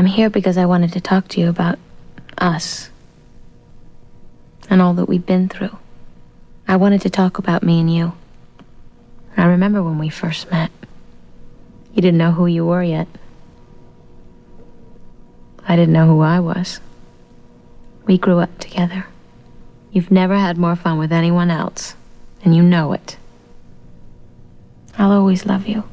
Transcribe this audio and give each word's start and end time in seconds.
I'm 0.00 0.06
here 0.06 0.30
because 0.30 0.56
I 0.56 0.64
wanted 0.64 0.94
to 0.94 1.00
talk 1.02 1.28
to 1.28 1.40
you 1.42 1.50
about 1.50 1.78
us 2.38 2.88
and 4.70 4.80
all 4.80 4.94
that 4.94 5.04
we've 5.04 5.26
been 5.26 5.46
through. 5.46 5.76
I 6.66 6.76
wanted 6.76 7.02
to 7.02 7.10
talk 7.10 7.36
about 7.36 7.62
me 7.62 7.80
and 7.80 7.94
you. 7.94 8.14
I 9.36 9.44
remember 9.44 9.82
when 9.82 9.98
we 9.98 10.08
first 10.08 10.50
met. 10.50 10.70
You 11.92 12.00
didn't 12.00 12.16
know 12.16 12.32
who 12.32 12.46
you 12.46 12.64
were 12.64 12.82
yet. 12.82 13.08
I 15.68 15.76
didn't 15.76 15.92
know 15.92 16.06
who 16.06 16.22
I 16.22 16.40
was. 16.40 16.80
We 18.06 18.16
grew 18.16 18.38
up 18.38 18.58
together. 18.58 19.04
You've 19.92 20.10
never 20.10 20.34
had 20.34 20.56
more 20.56 20.76
fun 20.76 20.98
with 20.98 21.12
anyone 21.12 21.50
else, 21.50 21.94
and 22.42 22.56
you 22.56 22.62
know 22.62 22.94
it. 22.94 23.18
I'll 24.96 25.12
always 25.12 25.44
love 25.44 25.66
you. 25.66 25.84